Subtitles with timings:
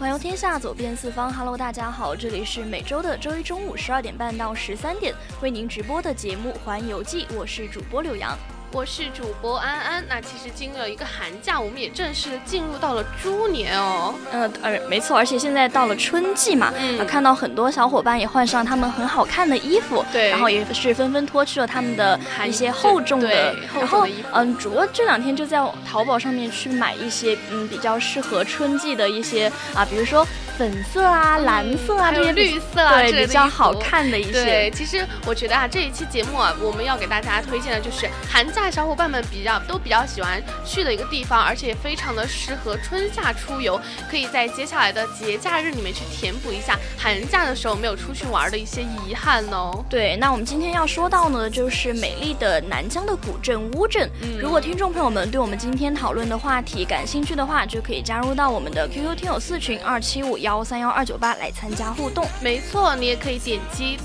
[0.00, 1.30] 环游天下，走遍四方。
[1.30, 8.34] Hello，大家好，这里是每周的周一中午十二点半到十三点为您直播的节目《环游记》，我是主播柳洋。
[8.72, 10.04] 我是主播安安。
[10.08, 14.14] 那其实经历了一个寒假，我们也正式的进入到了猪年哦。
[14.30, 30.24] 呃而，没错，而且现在到了春季嘛，嗯，看到很多小伙伴也换上他们很好看的衣服，对，然后也是纷纷脱去了他们的一些厚重的，然后嗯，主播这两天就在淘宝上面去买一些嗯比较适合春季的一些啊，比如说。
[30.60, 34.44] 粉色啊，蓝色啊，这些绿色啊，对，比较好看的一些。
[34.44, 49.82] 对，其实我觉得啊，这一期节目啊，我们要给大家推荐的就是寒假小伙伴们比较都比较喜欢去的一个地方，而且也非常的适合春夏出游，可以在接下来的节假日里面去填补一下寒假的时候没有出去玩的一些遗憾哦。
[49.88, 54.06] 对，那我们今天要说到呢，就是美丽的南疆的古镇乌镇。
[54.20, 60.49] 嗯，如果听众朋友们对我们今天讨论的话题感兴趣的话，就可以加入到我们的 QQ 听友四群二七五幺。
[60.50, 63.96] 幺三幺二九八来参加互动，没错，你也可以点击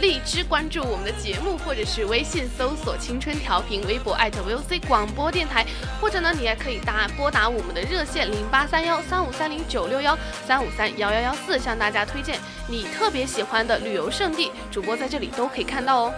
[0.00, 5.66] 荔枝关注我们的节目，或者是微信搜索“青春调频”，微博艾特 VOC 广播电台，
[6.00, 10.16] 或者呢，你也可以打拨打我们的热线零八三幺三五三零九六幺
[10.46, 16.14] 三五三幺幺幺四，向大家推荐你特别喜欢的旅游胜地，主播在这里都可以看到哦。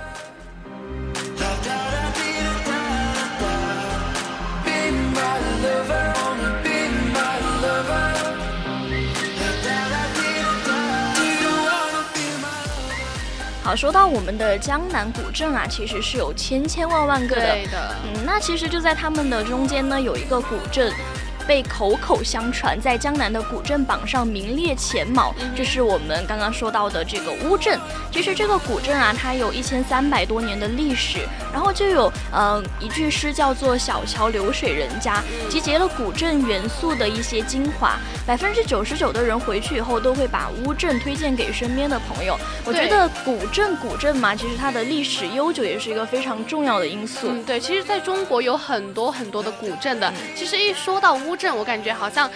[13.65, 17.95] 好，说到我们的江南古镇啊，其实是有千千万万个的。
[18.05, 20.93] 嗯，那其实就在他们的中间呢，有一个古镇。
[21.47, 27.79] 被口口相传，在江南的古镇榜上名列前茅，这是我们刚刚说到的这个乌镇。
[28.11, 31.19] 其实这个古镇啊，它有一千三百多年的历史，
[31.53, 37.99] 然后就有嗯一句诗叫做“小桥流水人家”，集结了古镇元素的一些精华。
[38.27, 42.39] 百分之九十九的人回去以后都会把乌镇推荐给身边的朋友。
[42.65, 47.27] 我觉得古镇古镇嘛，其实它的历史悠久也是一个非常重要的因素。
[47.29, 50.13] 嗯，对，其实在中国有很多很多的古镇的。
[50.37, 51.32] 其实一说到乌。
[51.37, 52.31] 镇，我感觉好像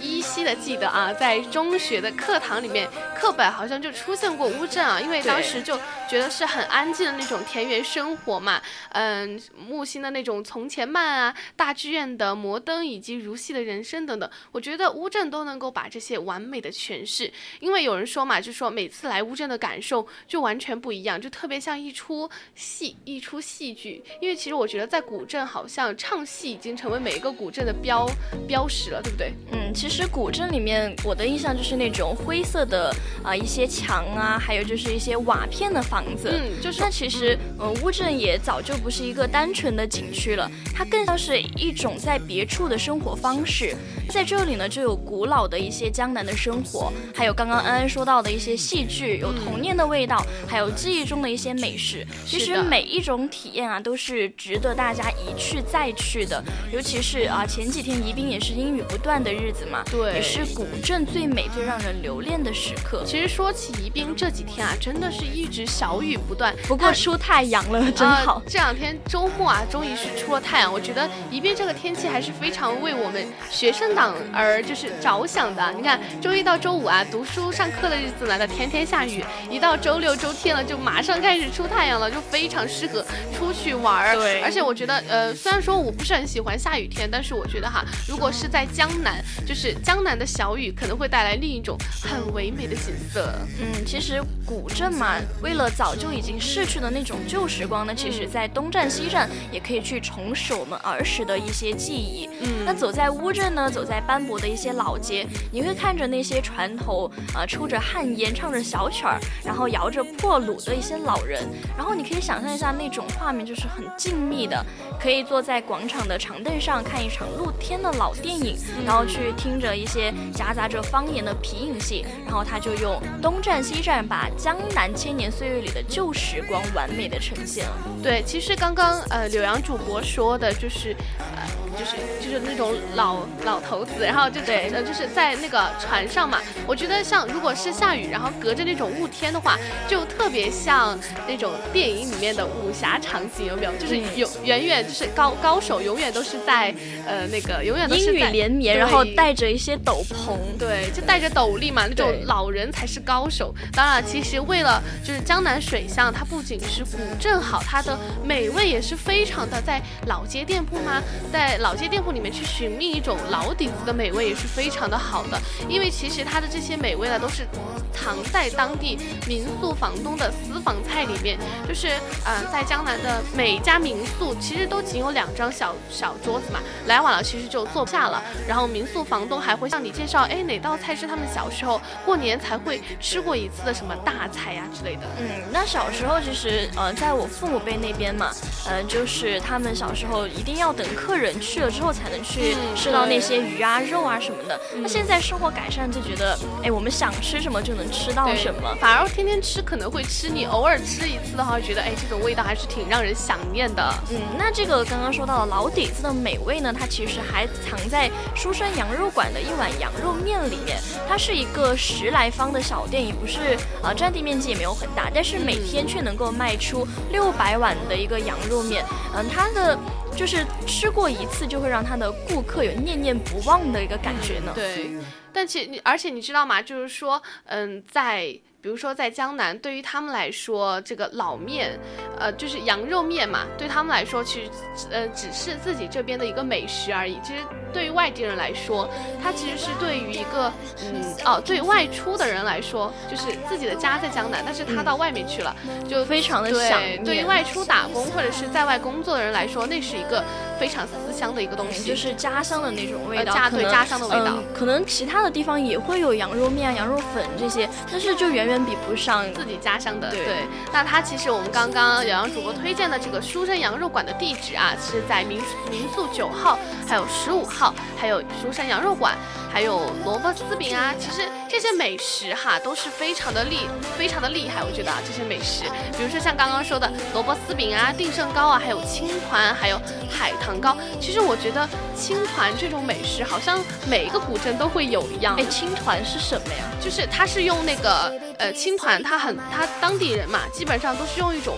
[0.00, 5.76] 依稀的记得啊，在中学的课堂里面，课本好像就出现过乌镇啊，因为当时就
[6.08, 17.30] 觉得是很安静的那种田园生活嘛，嗯，木心的那种从前慢啊，大剧院的摩登以及如戏的人生等等，我觉得乌镇都能够把这些完美的诠释。
[17.60, 24.02] 因为有人说嘛，就说每次来乌镇的感受就完全不一样，就特别像一出戏，一出戏剧。
[24.20, 28.08] 因为其实我觉得在古镇，好像唱戏已经成为每一个古镇的标。
[28.46, 29.32] 标识了，对不对？
[29.52, 36.30] 嗯，其实古镇里面，我的印象就是那种灰色的啊，一些墙啊，还有就是一些瓦片的房子。
[36.32, 36.78] 嗯，就是。
[36.80, 43.74] 那其实，嗯，乌镇也早就不是一个单纯的景区了，它更像是一种在别处的生活方式。
[44.08, 52.06] 在这里呢，就有古老的一些江南的生活，还有刚刚安安说到的一些戏剧，有童年的味道，还有记忆中的一些美食。
[52.24, 56.42] 其实每一种体验啊，都是值得大家一去再去的。
[56.72, 62.97] 尤其是啊，前几天宜宾也是阴雨不断的日子嘛，对，也是古镇最美、最让人留恋的时刻。
[63.04, 68.42] 其实说起宜宾这几天啊，真的是一直小雨不断，不过出太阳了，真好。
[68.46, 70.72] 这两天周末啊，终于是出了太阳。
[70.72, 74.14] 我觉得宜宾这个天气还是非常为我们学生党。
[74.32, 83.04] 而就是着想的，你看周一到周五啊，读书上课的日子呢，它天天下雨；一到周六周天了，就马上开始出太阳了，就非常适合
[83.36, 84.14] 出去玩儿。
[84.14, 92.74] 对，而且我觉得，呃，虽然说我不是很喜欢下雨天，但是我觉得哈，如果是在江南，就是江南的小雨，可能会带来另一种很唯美的
[93.12, 93.34] 色。
[93.60, 102.28] 嗯，其实古镇嘛，为了早就已经逝去的那种旧时光呢，其实在东站西站也可以去重拾我们儿时的一些记忆。
[102.40, 111.46] 嗯，那走在乌镇呢，走在斑驳的一些老街，你会看着那些船头啊抽着旱烟，唱着小曲儿，然后摇着破橹的一些老人，
[111.76, 114.64] 然后你可以想象一下那种画面，就是很静谧的，
[115.00, 118.56] 可以坐在广场的长凳上看一场露天的老电影，
[118.86, 127.72] 然后去听着一些夹杂着方言的皮影戏，然后他就用东站西站把江南千年岁月里的旧时光完美的呈现了。
[128.02, 131.57] 对，其实刚刚呃柳阳主播说的就是，呃。
[131.78, 136.40] 就是就是那种老老头子，然后就对，呃，就是在那个船上嘛。
[136.66, 140.98] 我觉得像如果是下雨，然后隔着那种雾天的话，就特别像
[141.28, 143.72] 那种电影里面的武侠场景，有没有？
[143.76, 146.74] 就是有远远就是高高手永远都是在
[147.06, 151.86] 呃那个永远都是阴雨连绵，然后带着一些斗篷，对，就带着斗笠嘛。
[151.86, 153.54] 那种老人才是高手。
[153.72, 161.00] 当然，其实为了就是江南水乡，它不仅是古镇好，它的美味也是非常的，在老街店铺吗？
[161.32, 161.67] 在老。
[161.68, 165.38] 老街店铺里面去寻觅一种老底子的美味也是非常的好的，
[165.68, 167.46] 因为其实它的这些美味呢都是
[167.92, 171.38] 藏在当地民宿房东的私房菜里面，
[171.68, 171.88] 就是
[172.24, 185.02] 嗯，在江南的每一家民宿其实都仅有两张小小桌子嘛，来晚了其实就坐不下了，然后民宿房东还会向你介绍，哎，哪道菜是他们小时候过年才会吃过一次的什么大菜呀之类的。
[185.18, 188.30] 嗯，那小时候其实呃，在我父母辈那边嘛，
[188.70, 191.28] 嗯，就是他们小时候一定要等客人。
[191.48, 194.60] 去了之后才能去吃到那些鱼啊、肉啊什么的。
[194.76, 203.94] 那现在生活改善就觉得，哎，我们想吃什么就能吃到什么，反而天天吃可能会吃腻，偶尔吃一次的话，觉得哎，这种味道还是挺让人想念的。
[204.10, 210.78] 嗯，那这个刚刚说到的老底子的美味呢，它其实还藏在书生羊肉馆的一碗羊肉面里面。
[211.08, 218.84] 它是一个十来方的小店，也不是呃占地面积也没有很大，但是每天却能够卖出六百碗的一个羊肉面。
[219.16, 219.78] 嗯，它的。
[220.18, 224.50] 就是吃过一次就会让他的顾客有念念不忘的一个感觉呢。
[224.52, 224.90] 对，
[225.32, 226.60] 但其你而且你知道吗？
[226.60, 231.78] 就是说，嗯，在比如说在江南，对于他们来说，这个老面，
[232.18, 234.50] 呃，就是羊肉面嘛，对他们来说，其实
[234.90, 237.18] 呃只是自己这边的一个美食而已。
[237.22, 237.40] 其实。
[237.70, 238.88] 对于外地人来说，
[239.22, 240.50] 它其实是对于一个，
[240.80, 245.54] 嗯，哦，对外出的人来说，就是自己的家在江南，但是他到外面去了，
[245.86, 247.04] 就非常的想念。
[247.04, 250.24] 对于外出打工或者是在外工作的人来说，那是一个
[250.58, 254.38] 非常思乡的一个东西，就是家乡的那种味道，家对家乡的味道。
[254.54, 260.10] 可能其他的地方也会有羊肉面、羊肉粉这些，但是就远远比不上自己家乡的。
[260.10, 265.40] 对，那它其实我们刚刚洋洋主播推荐的这个书生羊肉馆的地址啊，是在民
[265.70, 267.74] 民宿九号，还有十五号。
[268.00, 269.16] 还有书生羊肉馆，
[269.52, 273.66] 还有萝卜丝饼啊，其实这些美食哈都是非常的厉，
[273.96, 274.62] 非常的厉害。
[274.62, 275.64] 我觉得啊，这些美食，
[275.96, 279.80] 比如说像刚刚说的萝卜丝饼啊、定胜糕啊，还有青团，还有
[280.10, 280.76] 海棠糕。
[281.00, 285.34] 其实我觉得青团这种美食，好像每一个古镇都会有一样。
[285.36, 286.64] 哎，青团是什么呀？
[286.80, 291.56] 就是它是用那个呃青团，它很它当地人嘛，基本上都是用一种。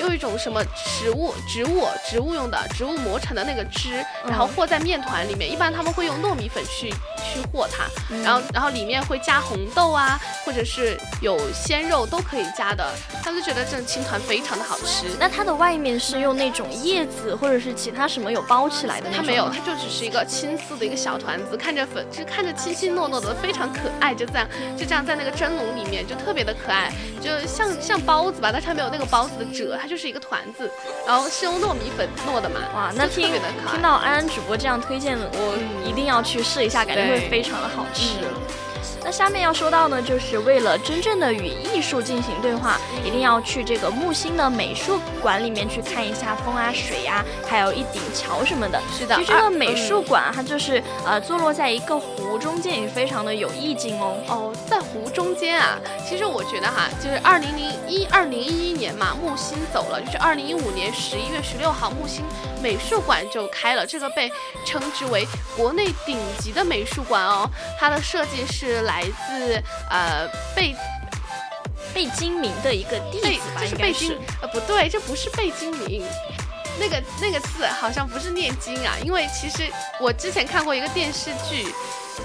[0.00, 5.50] 用一种什么植物、植物、植物用的植物磨成的那个汁，然后和在面团里面。
[5.50, 7.84] 一般他们会用糯米粉去去和它，
[8.24, 12.84] 然后然后里面会加红豆啊，或者是有鲜肉都可以加的。
[13.22, 15.06] 他们就觉得这种青团非常的好吃。
[15.18, 19.10] 那它的外面是用那种叶子或者是其他什么有包起来的？
[19.14, 24.14] 它没有，它就只是一个青丝的一个小团子，看着粉就看着清清糯糯的，非常可爱。
[24.14, 24.48] 就这样
[24.78, 29.89] 就这样在那个蒸笼里面就特别的可爱，就像像包子吧，但是它没有那个包子的褶，它。
[29.90, 30.70] 就是一个团子，
[31.04, 32.60] 然后是用糯米粉糯的嘛。
[32.72, 33.28] 哇，那听
[33.72, 38.14] 听到安安主播这样推荐，我一定要去试一下，感觉会非常的好吃。
[39.02, 48.80] 那下面要说到呢，就是为了真正的与艺术进行对话，一定要去这个木星的美术馆里面去看一下风啊、水啊，还有一顶桥什么的。
[48.96, 54.18] 是的，其实这个美术馆它就是呃坐落在一个湖中间，也非常的有意境哦。
[54.28, 62.22] 哦，在湖中间啊，其实我觉得哈，就是二零零一二零一一年嘛，木星走了，就是二零一五年十一月十六号，木星
[62.62, 64.30] 美术馆就开了，这个被
[64.66, 65.26] 称之为
[65.56, 68.82] 国内顶级的美术馆哦，它的设计是。
[68.90, 70.74] 来自呃贝
[71.94, 76.04] 贝精明的一个弟子吧，应该是呃不对，这不是贝精明，
[76.80, 79.70] 那个那个字好像不是念经啊，因为其实
[80.00, 81.72] 我之前看过一个电视剧，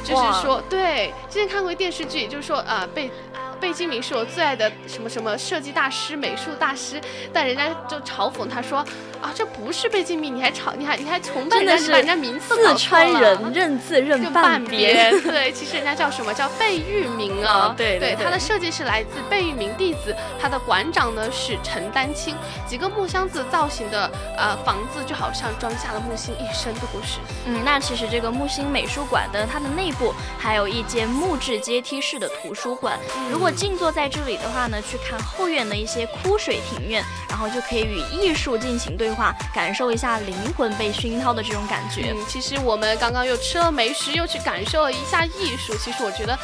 [0.04, 3.12] 就是说对，之前看过一电视剧，就是说呃贝。
[3.58, 7.00] 贝精明是我最爱的什么什么设计大师、美术大师，
[7.32, 8.86] 但人家就嘲讽他说，
[9.26, 15.10] 啊，这不是被禁闭，你还吵，你还你还崇拜人家，把人家名字四川人认字认半边。
[15.26, 17.74] 对，其实人家叫什么叫贝聿铭啊？
[17.76, 22.36] 对对，他的设计是来自贝聿铭弟子，他的馆长呢是陈丹青。
[22.68, 27.18] 几个木箱子造型的呃房子，就好像装下了木星一生的故事。
[27.48, 33.00] 嗯，那其实这个木星美术馆的它的内部还有一间木质阶梯式的图书馆。
[33.32, 42.12] 如果静坐在这里的话呢，去看后院的一些枯水庭院，然后就可以与艺术进行对话，感受一下灵魂被熏陶的这种感觉。
[42.12, 45.74] 嗯，其实我们刚刚又吃了美食，又去感受了一下艺术。
[45.78, 46.38] 其实我觉得。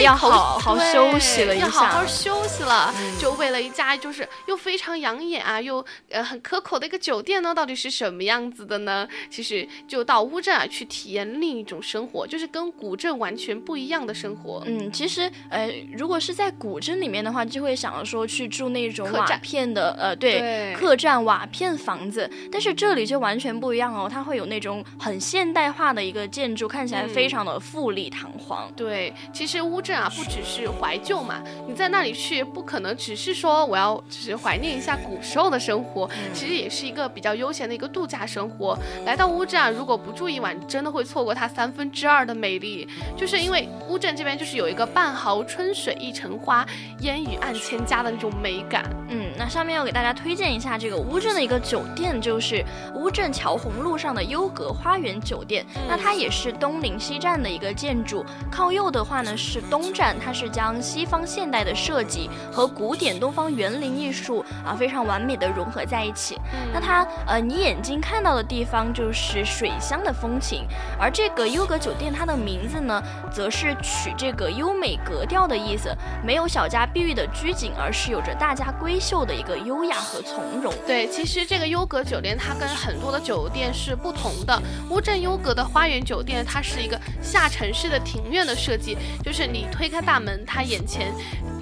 [0.00, 2.92] 要好好休息了，要好好休息了。
[3.20, 9.06] 就为了一家就是又非常养眼啊，又呃很可口的一个酒店呢，到底是什么样子的呢？
[9.30, 14.62] 其实就到乌镇啊去体验另一种生活，就是跟古镇完全不一样的生活。
[14.66, 28.72] 嗯，其实呃如果是在古镇里面的话，就会想要说去住那种瓦片的呃对客栈瓦片房子，但是这里就完全不一样哦，它会有那种很现代化的一个建筑，看起来非常的富丽堂皇。
[28.74, 29.81] 对，其实乌。
[29.82, 38.78] 镇啊，不只是怀旧嘛，你在那里去，不可能只是说我要只是怀念一下古时候的生活，其实也是一个比较悠闲的一个度假生活。
[39.04, 42.88] 来到乌镇啊，如果不住一晚，真的会错过它三分之二的美丽。
[43.16, 46.64] 就是因为乌镇这边就是有一个半壕春水一城花，
[47.00, 48.84] 烟雨暗千家的那种美感。
[49.08, 55.66] 嗯，那下面要给大家推荐一下这个乌镇的一个酒店，就是乌镇桥红路上的优格花园酒店。
[55.88, 59.60] 那它也是东临西站的一个建筑，靠右的话呢是。
[59.72, 66.38] 东站，它是将西方现代的设计和古典东方园林艺术啊非常完美的融合在一起。
[66.74, 70.66] 那它呃，你眼睛看到的地方就是水乡的风情，
[71.00, 73.02] 而这个优格酒店它的名字呢，
[73.32, 80.70] 则是取这个优美格调的意思，没有小家碧玉的拘谨，而是有着大家闺秀的一个优雅和从容。
[80.86, 84.62] 对，其实这个优格酒店它跟很多的酒店是不同的。
[84.90, 89.61] 乌镇优格的花园酒店，它是一个下沉式的庭院的设计，就是你。
[89.70, 91.12] 推开大门，他眼前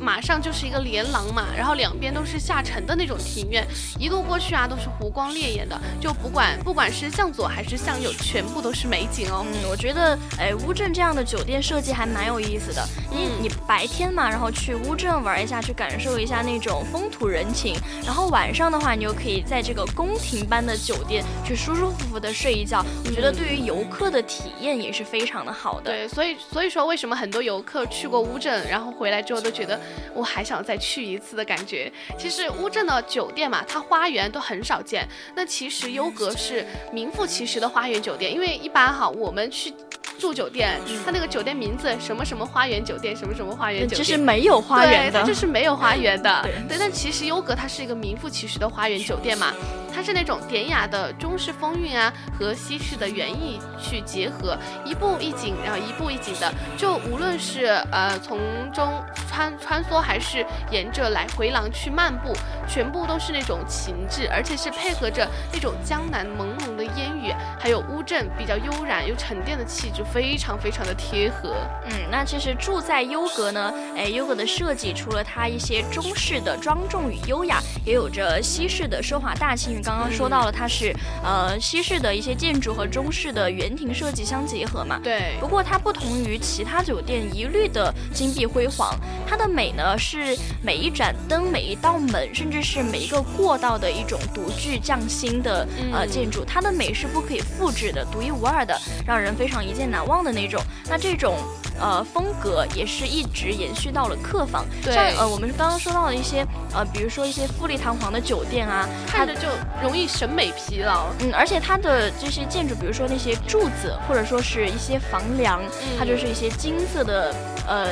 [0.01, 3.67] 马上就是一个连廊嘛，然后两边都是下沉的那种庭院，
[3.99, 9.45] 一路过去啊都是湖光潋滟的，就不管不管是向左还是向右，全部都是美景哦。
[9.47, 12.87] 嗯，我觉得哎乌镇这样的酒店设计还蛮有意思的。
[13.11, 22.85] 你你白天嘛，然后去乌镇玩一下，去感受一下那种风土人情，然后晚上的话，你就可以在这个宫廷般的酒店去舒舒服服的睡一觉。
[23.05, 25.91] 我觉得对于游客的体验也是非常的好的。
[25.91, 29.79] 对，所以所以说为什么很多游客去过乌镇，然后回来之后都觉得
[30.15, 31.93] 我还想再去一次的感觉。
[32.17, 35.07] 其实乌镇的酒店嘛，它花园都很少见。
[35.35, 39.75] 那其实优格是名副其实的花园酒店，因为一般哈我们去。
[40.21, 46.43] 住酒店，它那个酒店名字什么什么花园酒店，什么什么花园酒店，其实没有花园的，它就是没有花园的。
[46.43, 49.53] 对，但其实优格它是一个名副其实的花园酒店嘛，
[49.93, 58.39] 它是那种典雅的中式风韵啊和西式的园艺去结合，一步一景，然后一步一景的，就无论是呃从
[58.75, 62.35] 中穿穿梭还是沿着来回廊去漫步，
[62.69, 70.05] 全部都是那种情致，而且是配合着那种江南朦胧的烟雨，还有乌镇比较悠然又沉淀的气质。
[70.13, 79.71] 非常非常的贴合，嗯，那其实住在优格呢，哎，优格的设计除了它一些中式的庄重与优雅，也有着西式的奢华大气。
[79.71, 84.99] 因为刚刚说到了，它是呃西式的一些建筑和中式的园庭设计相结合嘛。
[85.03, 85.37] 对。
[85.39, 98.77] 不过它不同于其他酒店一律的金碧辉煌，它的美呢是每一盏灯、每一道门，甚至是每一个过道的一种独具匠心的呃建筑，它的美是不可以复制的、独一无二的，
[99.07, 100.00] 让人非常一见难。
[100.01, 101.37] 难忘的那种，那这种
[101.79, 104.65] 呃风格也是一直延续到了客房。
[104.83, 109.47] 像呃我们刚刚说到的一些呃，比如说一些富丽堂皇的酒店啊，看着就
[109.83, 111.09] 容易审美疲劳。
[111.19, 115.61] 嗯，而且它的这些建筑，比如说那些柱子或者说是一些房梁，
[115.99, 117.35] 它就是一些金色的
[117.69, 117.89] 呃。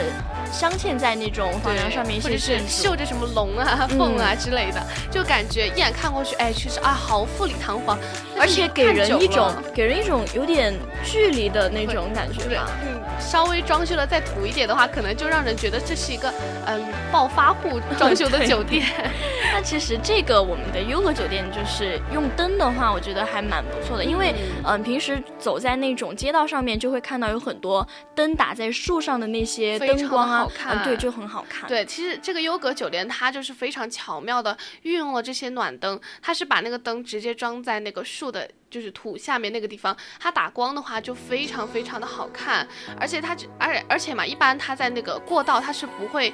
[0.52, 7.98] 镶嵌在那种房梁上面，或者是绣着什么龙啊、凤啊之类的，就感觉一眼看过去，哎，确实啊，好富丽堂皇，
[8.38, 10.74] 而且给人一种给人一种有点
[11.04, 12.68] 距离的那种感觉吧。
[12.86, 16.32] 嗯，稍微装修的再土一点的话，可能就让人觉得这是一个
[16.66, 16.82] 嗯
[17.12, 18.86] 暴发户装修的酒店。
[19.52, 24.34] 那其实这个我们的优格酒店就是用灯的话，我觉得还蛮不错的，因为
[24.64, 30.38] 嗯平时走在那种街道上面，就会看到有很多灯打在树上的那些灯光啊。
[30.40, 31.68] 好看，对，就很好看。
[31.68, 38.48] 对，其实这个优格酒店它就是非常巧妙的运用了这些暖灯，它是把那个灯直接装在那个树的。
[38.70, 42.66] 就是土下面那个地方，它打光的话就非常非常的好看，
[42.98, 46.32] 而且它而而且嘛，一般它在那个过道它是不会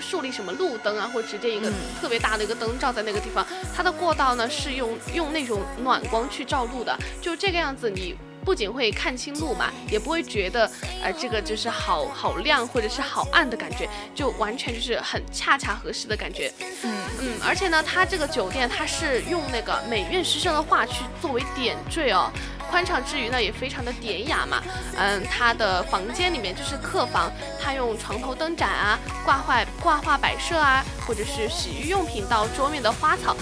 [0.00, 8.16] 树立什么路灯啊，或直接一个特别大的一个灯照在那个地方，它的过道呢是用用那种暖光去照路的，就这个样子你。
[8.46, 10.70] 不仅会看清路嘛，也不会觉得，
[11.02, 16.52] 呃，这个就是好好亮或者是好暗的感觉，就完全就是很恰恰合适的感觉。
[16.84, 22.30] 嗯嗯，而且呢，它这个酒店它是用那个美院师生的画去作为点缀哦，
[22.70, 24.62] 宽敞之余呢也非常的典雅嘛。
[24.96, 33.36] 嗯，它的房间里面就是客房，它用床头灯盏啊、挂画挂画摆设啊，或者是洗浴用品到桌面的花草。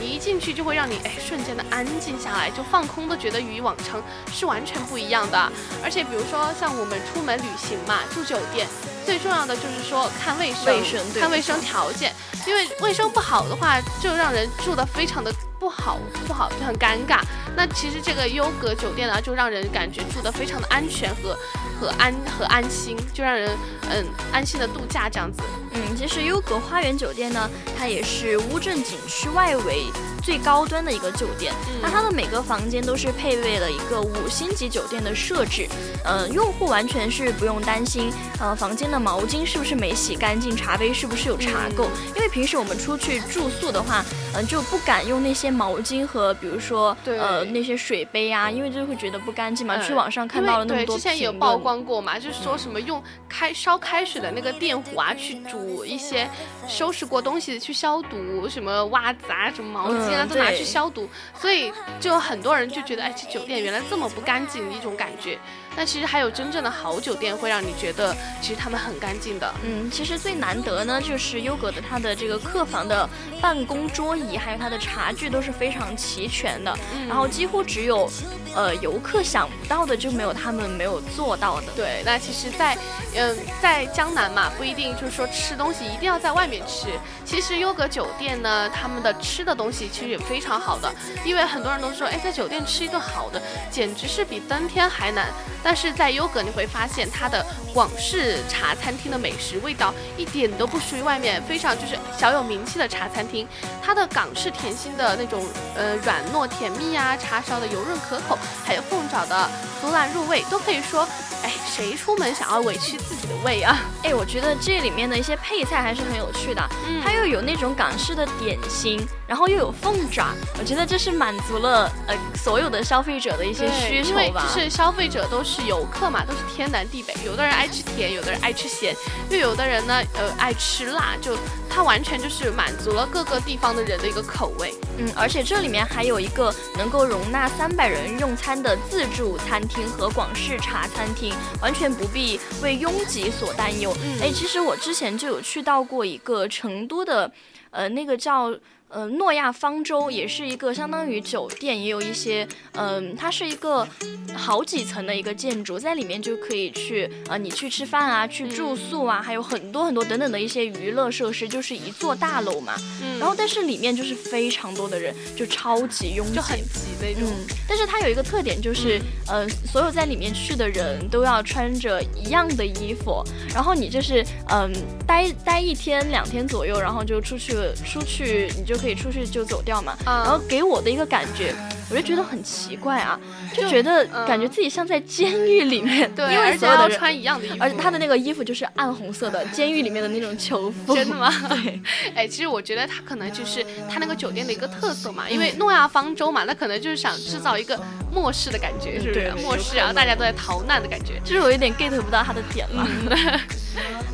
[0.00, 5.52] 你一进去就会让你哎瞬间的安静下来，就放空都觉得与往常是完全不一样的。
[5.82, 8.66] 而且比如说像我们出门旅行嘛，住酒店
[9.06, 12.12] 最重要的就是说看卫生，看卫生条件，
[12.46, 17.20] 因为卫生不好的话，就让人住的非常的不好，不好就很尴尬。
[17.56, 21.36] 那其实这个优格酒店呢，就让人感觉住的非常的安全和
[21.80, 23.50] 和安和安心，就让人
[23.90, 25.42] 嗯安心的度假这样子。
[25.72, 29.86] 嗯，其实优格花园酒店呢，它也是乌镇景区外围。
[30.22, 35.68] 最高端的一个酒店，那它的每个房间都是配备了一个五星级酒店的设置，
[36.02, 44.02] 呃，用户完全是不用担心，呃，房间的毛巾是不是没洗干净，茶杯是不是有茶垢，因为平时我们出去住宿的话，
[44.34, 49.78] 嗯，就不敢用那些毛巾和比如说呃那些水杯啊，因为就会觉得不干净嘛。
[49.78, 56.28] 去网上看到了那么多之前有曝光过嘛，就是说什么用开烧开水的那个电壶啊，去煮一些
[56.66, 60.26] 收拾过东西去消毒，什么袜子啊，什么毛巾啊。
[60.28, 65.38] 都拿去消毒，所以就很多人就觉得，哎，这酒店原来这么不干净的一种感觉。
[65.76, 69.54] 但其实还有真正的好酒店，会让你觉得其实他们很干净的。
[69.62, 73.08] 嗯，其实最难得呢，就是优格的它的这个客房的
[73.40, 76.76] 办公桌椅，还有它的茶具都是非常齐全的。
[77.08, 78.10] 然后几乎只有，
[78.54, 81.66] 呃，游客想不到的就没有他们没有做到的。
[81.74, 82.76] 对，那其实，在
[83.14, 86.88] 嗯，在江南嘛，不一定就是说吃东西一定要在外面吃。
[87.24, 90.92] 其实优格酒店呢，他们的吃的东西其实也非常好的，
[91.24, 93.40] 因为很多人都说，哎，在酒店吃一顿好的，
[93.70, 95.26] 简直是比登天还难。
[95.64, 103.48] 但是在优格你会发现，它的广式茶餐厅的美食味道一点都不输于外面非常就是小有名气的茶餐厅。
[103.82, 105.42] 它的港式甜心的那种
[105.74, 109.48] 呃软糯甜蜜啊，茶烧的油润可口，还有凤爪的
[109.82, 111.08] 酥烂入味，都可以说，
[111.42, 113.78] 哎，谁出门想要委屈自己的胃啊？
[114.04, 116.62] 哎，我觉得这里面的一些配菜还是很有趣的，
[117.02, 120.28] 它又有那种港式的点心，然后又有凤爪，
[120.58, 124.46] 我觉得这是满足了呃所有的消费者的一些需求吧。
[124.54, 125.53] 就是消费者都是。
[125.54, 128.92] 是游客嘛，都是天南地北，有的人爱吃甜，有的人爱吃咸，
[129.30, 131.38] 又有的人呢，呃，爱吃辣，就
[131.70, 134.74] 它完全就是满足了各个地方的人的一个口味。
[134.98, 143.96] 嗯，而且这里面还有一个能够容纳三百人用餐的自助餐厅和广式茶餐厅，完全不必为拥挤所担忧。
[144.20, 147.30] 哎，其实我之前就有去到过一个成都的，
[147.70, 148.52] 呃，那个叫。
[148.94, 153.84] 呃，诺亚方舟也是一个相当于酒店，也有一些，嗯，它是一个
[154.32, 162.76] 好几层的一个建筑，在里面就可以去，呃，你去吃饭啊，去住宿啊，还有很多很多等等的一些娱乐设施，就是一座大楼嘛。
[163.02, 163.18] 嗯。
[163.18, 167.24] 然后，但是里面就是非常多的人，就超级拥挤，就很挤那种。
[167.24, 167.56] 嗯。
[167.68, 174.72] 但是它有一个特点，就是，呃，所有在里面去的人都要穿着一样的衣服，然后你就是，嗯，
[175.04, 177.54] 待待一天两天左右，然后就出去
[177.84, 178.83] 出去，你就。
[178.84, 181.54] 可以出去就走掉嘛，然后给我的一个感觉，
[181.90, 183.18] 我就觉得很奇怪啊，
[183.54, 191.32] 就觉得感觉自己像在监狱里面， 对，因为所有的穿一样的衣服，而且他的那个衣服就是暗红色的， 监狱里面的那种囚服，真的吗？
[191.48, 191.80] 对，
[192.14, 197.78] 哎，其实我觉得他可能就是他那个酒店的一个特色嘛，因为诺亚方舟嘛，那可能就是想制造一个
[198.12, 199.32] 末世的感觉，是不是？
[199.42, 202.88] 末世啊，大家都在逃难的感觉，就是我有点 get 不到他的点了。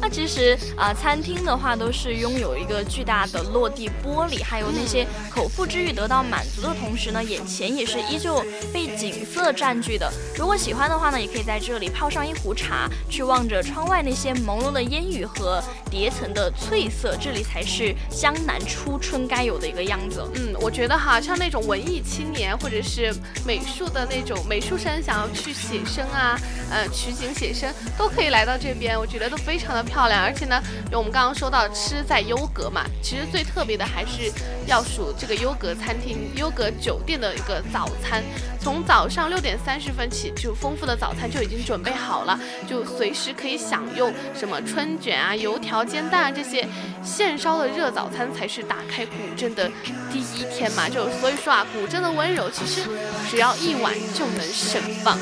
[0.01, 8.43] 那其实啊，餐厅的话都是拥有一个巨大的落地玻璃，还有那些口腹之欲得到满足的同时呢，眼前也是依旧
[8.73, 10.11] 被景色占据的。
[10.35, 20.27] 如果喜欢的话呢，也可以在这里泡上一壶茶，去望着窗外那些朦胧的烟雨和叠层的翠色，这里才是江南初春该有的一个样子。
[20.37, 30.23] 嗯，我觉得哈，像那种文艺青年或者是美术的那种美术生想要去写生啊，呃，取景写生都可以来到这边，我觉得都非常的漂亮。
[30.23, 30.59] 而且呢，
[30.93, 34.33] 我们刚刚说到吃在优格嘛，其实最特别的还是
[34.67, 38.23] 要数这个优格餐厅、优格酒店的个早餐。
[38.63, 46.69] 从早上六点三十分起，就丰富的早餐就已经准备好了，就随时可以享用什么春卷啊、油条、煎蛋啊这些
[47.03, 49.69] 现烧的热早餐，才是打开古镇的
[50.13, 50.89] 第一天嘛。
[50.89, 52.83] 就所以说啊，古镇的温柔其实
[53.29, 55.19] 只要一晚就能盛放。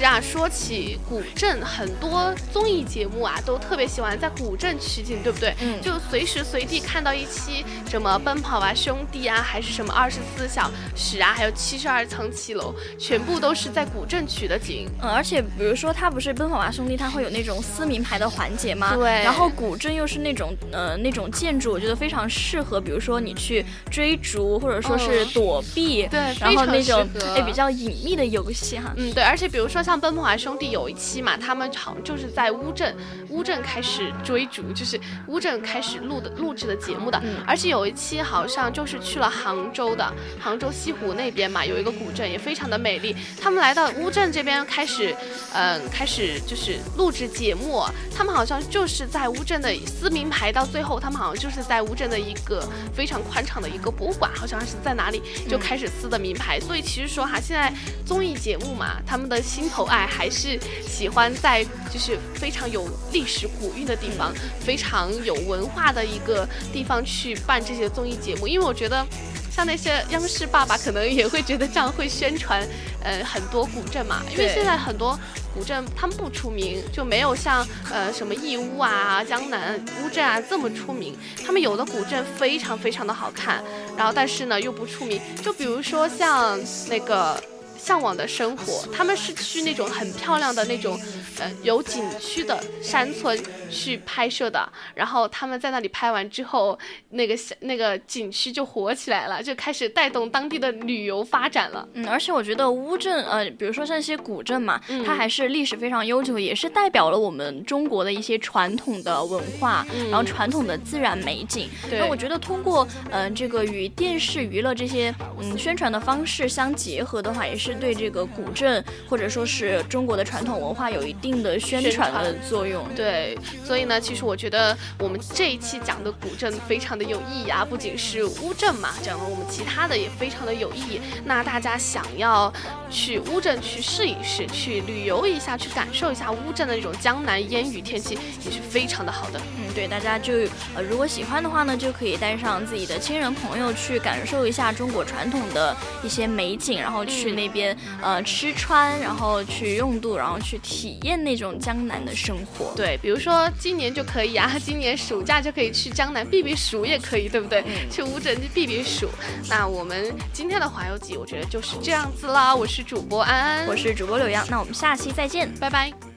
[0.00, 5.54] 实啊，说起古镇，很多综艺节目啊，都特别喜欢在古镇取景，对不对？
[5.60, 14.88] 嗯，就随时随地看到一期什么《奔跑吧兄弟》啊，还是什么《二十四小时》啊，还有《七十二层骑楼》，全部都是在古镇取的景。
[15.02, 18.96] 嗯，而且比如说，它不是《奔跑吧兄弟》，它会有那种撕名牌的环节吗？
[18.96, 19.22] 对。
[19.22, 26.06] 然后古镇又是那种呃那种建筑，我觉得非常适合，比如说你去追逐，或者说是躲避。
[26.06, 28.94] 对，然后那种哎比较隐秘的游戏哈。
[28.96, 29.22] 嗯，对。
[29.22, 29.89] 而且比如说像。
[29.90, 32.96] 像奔跑吧兄弟有一期嘛，他们好像就是在乌镇，
[33.28, 37.20] 乌镇开始追逐，就是乌镇开始录的录制的节目的。
[37.44, 43.16] 而且有一期好像就是去了杭州的，杭州西湖那边嘛，有一个古镇也非常的美丽。
[43.40, 45.12] 他们来到乌镇这边开始，
[45.54, 47.82] 嗯，开始就是录制节目。
[48.16, 56.60] 他们好像就是在乌镇的撕名牌，到最后他们好像就是在乌镇的一个非常宽敞的一个博物馆，好像是在哪里就开始撕的名牌。
[56.60, 57.72] 所以其实说哈，现在
[58.06, 59.79] 综艺节目嘛，他们的心头。
[59.84, 64.32] 爱还是喜欢在就是非常有历史古韵的地方，
[64.64, 69.06] 非常有文化的一个地方去办这些综艺节目，因为我觉得
[69.50, 72.66] 像那些央视爸爸可能也会觉得这样会宣传，
[73.02, 75.18] 呃，很多古镇嘛，因为现在很多
[75.54, 83.62] 古镇他们不出名，就没有像呃什么义乌啊、江南乌镇啊这么出名，他们有的古镇非常非常的好看，
[83.96, 87.42] 然后但是呢又不出名，就比如说像那个。
[87.82, 91.00] 向往的生活，他们是去那种很漂亮的那种，
[91.38, 93.38] 呃，有景区的山村
[93.70, 94.68] 去拍摄的。
[94.94, 96.78] 然后他们在那里拍完之后，
[97.10, 101.88] 那个那个景区就火起来了，就开始带动当地的旅游发展了。
[101.94, 111.70] 嗯，而且我觉得乌镇，呃，比如说像一些古镇嘛，它还是历史非常悠久，也是代表了我们中国的一些传统的文化，然后传统的自然美景。
[111.90, 117.60] 那我觉得通过，嗯，这个与电视娱乐这些，嗯，宣传的方式相结合的话，也是。
[117.60, 122.82] 是对这个古镇或者说是中国的传统文化有一定的宣传的作用。
[122.96, 131.00] 对，所以呢，其实我觉得我们这一期讲的古镇非常的有意义啊，不仅是乌镇嘛，讲了我们其他的也非常的有意义。
[131.24, 132.52] 那大家想要
[132.90, 139.40] 去乌镇去试一试，去旅游一下，去感受一下乌镇的那种江南烟雨天气，也是非常的好的。
[139.70, 140.32] 嗯，对，大家就
[140.74, 147.76] 呃如果喜欢的话呢，就可以带上自己的亲人朋友去感受一下中国传统的一些美景，然后去那边。
[148.02, 152.72] 呃，吃穿，然后去用度，然后去体验那种江南的生活。
[152.74, 157.62] 对，比如说今年就可以啊，今年暑假就可以去江南避避暑，也可以，对不对？
[157.90, 159.08] 去乌镇去避避暑。
[159.48, 162.54] 那我们今天的环游记，我觉得就是这样子啦。
[162.54, 166.09] 我是主播安安，我是主播柳阳，那我们下期再见，拜拜。